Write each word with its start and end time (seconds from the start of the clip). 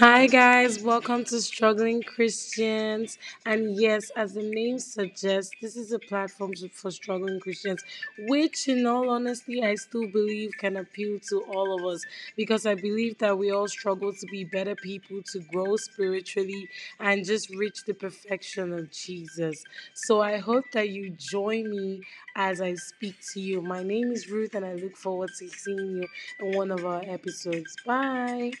Hi, 0.00 0.26
guys, 0.26 0.82
welcome 0.82 1.24
to 1.24 1.40
Struggling 1.42 2.02
Christians. 2.02 3.18
And 3.44 3.76
yes, 3.76 4.10
as 4.16 4.32
the 4.32 4.42
name 4.42 4.78
suggests, 4.78 5.52
this 5.60 5.76
is 5.76 5.92
a 5.92 5.98
platform 5.98 6.54
for 6.72 6.90
struggling 6.90 7.38
Christians, 7.38 7.84
which, 8.20 8.66
in 8.68 8.86
all 8.86 9.10
honesty, 9.10 9.62
I 9.62 9.74
still 9.74 10.06
believe 10.08 10.52
can 10.58 10.76
appeal 10.78 11.18
to 11.28 11.42
all 11.54 11.78
of 11.78 11.84
us 11.94 12.02
because 12.34 12.64
I 12.66 12.74
believe 12.76 13.18
that 13.18 13.36
we 13.38 13.50
all 13.52 13.68
struggle 13.68 14.12
to 14.14 14.26
be 14.26 14.42
better 14.44 14.74
people, 14.74 15.20
to 15.32 15.40
grow 15.52 15.76
spiritually, 15.76 16.68
and 16.98 17.24
just 17.24 17.50
reach 17.50 17.84
the 17.84 17.94
perfection 17.94 18.72
of 18.72 18.90
Jesus. 18.90 19.62
So 19.94 20.22
I 20.22 20.38
hope 20.38 20.64
that 20.72 20.88
you 20.88 21.10
join 21.10 21.70
me 21.70 22.00
as 22.36 22.60
I 22.62 22.74
speak 22.74 23.16
to 23.34 23.40
you. 23.40 23.60
My 23.60 23.82
name 23.82 24.10
is 24.12 24.30
Ruth, 24.30 24.54
and 24.54 24.64
I 24.64 24.74
look 24.74 24.96
forward 24.96 25.30
to 25.38 25.48
seeing 25.48 25.96
you 25.98 26.08
in 26.40 26.56
one 26.56 26.70
of 26.70 26.86
our 26.86 27.02
episodes. 27.06 27.76
Bye. 27.84 28.52